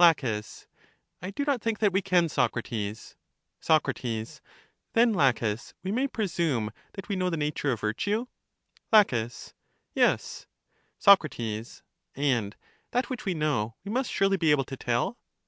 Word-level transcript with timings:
La, 0.00 0.12
I 1.22 1.30
do 1.30 1.44
not 1.44 1.62
think 1.62 1.78
that 1.78 1.92
we 1.92 2.02
can, 2.02 2.28
Socrates. 2.28 3.14
Soc, 3.60 3.84
Then, 4.94 5.12
Laches, 5.14 5.74
we 5.84 5.92
may 5.92 6.08
presume 6.08 6.72
that 6.94 7.08
we 7.08 7.14
know 7.14 7.30
the 7.30 7.36
nature 7.36 7.70
of 7.70 7.82
virtue? 7.82 8.26
La, 8.92 9.04
Yes. 9.94 10.46
Soc, 10.98 11.24
And 12.16 12.56
that 12.90 13.08
which 13.08 13.24
we 13.24 13.34
know 13.34 13.76
we 13.84 13.92
must 13.92 14.10
surely 14.10 14.36
be 14.36 14.50
able 14.50 14.64
to 14.64 14.76
tell? 14.76 15.18